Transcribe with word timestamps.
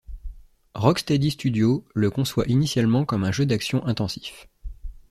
Rocksteady 0.73 1.29
Studios 1.29 1.85
le 1.93 2.09
conçoit 2.09 2.45
initialement 2.47 3.05
comme 3.05 3.23
un 3.23 3.31
jeu 3.31 3.45
d'action 3.45 3.85
intensif. 3.85 4.49